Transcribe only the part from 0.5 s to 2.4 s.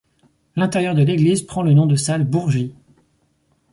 L'intérieur de l'église prend le nom de salle